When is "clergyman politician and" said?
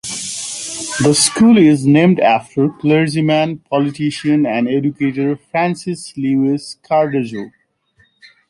2.69-4.67